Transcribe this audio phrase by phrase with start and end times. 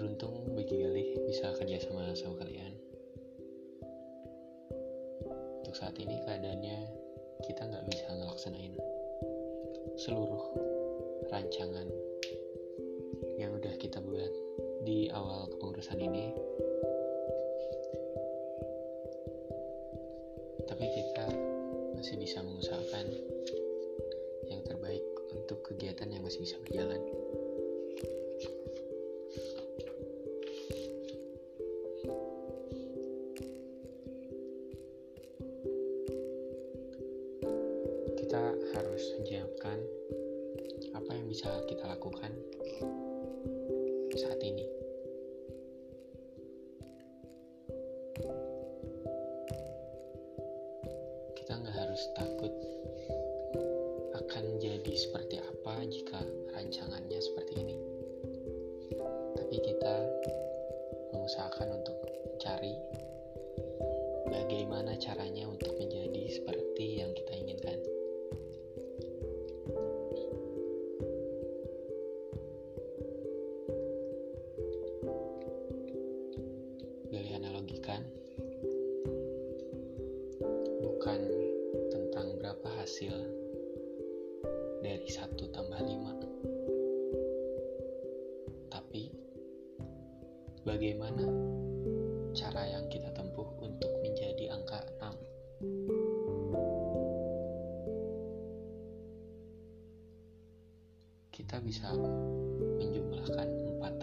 [0.00, 2.72] Beruntung bagi Galih bisa kerja sama sama kalian.
[5.60, 6.88] Untuk saat ini keadaannya
[7.44, 8.80] kita nggak bisa ngelaksanain
[10.00, 10.40] seluruh
[11.28, 11.84] rancangan
[13.36, 14.32] yang udah kita buat
[14.88, 16.32] di awal kepengurusan ini
[20.64, 21.28] tapi kita
[22.00, 23.04] masih bisa mengusahakan
[24.48, 25.04] yang terbaik
[25.36, 27.19] untuk kegiatan yang masih bisa berjalan
[38.20, 39.80] kita harus menyiapkan
[40.92, 42.28] apa yang bisa kita lakukan
[44.12, 44.68] saat ini.
[51.32, 52.52] Kita nggak harus takut
[54.20, 56.20] akan jadi seperti apa jika
[56.52, 57.76] rancangannya seperti ini.
[59.32, 59.94] Tapi kita
[61.16, 62.76] mengusahakan untuk mencari
[64.28, 67.29] bagaimana caranya untuk menjadi seperti yang kita
[77.70, 78.02] analogikan
[80.82, 81.20] bukan
[81.94, 83.14] tentang berapa hasil
[84.82, 86.18] dari satu tambah lima,
[88.74, 89.14] tapi
[90.66, 91.30] bagaimana
[92.34, 95.14] cara yang kita tempuh untuk menjadi angka 6
[101.30, 101.94] kita bisa
[102.82, 103.46] menjumlahkan
[103.78, 103.99] 4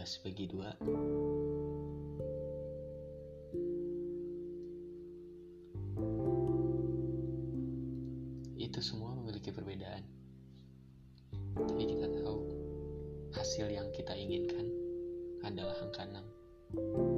[0.00, 0.64] 12 bagi 2
[8.64, 10.00] itu semua memiliki perbedaan.
[11.52, 12.48] Tapi kita tahu
[13.36, 14.72] hasil yang kita inginkan
[15.44, 17.09] adalah angka 6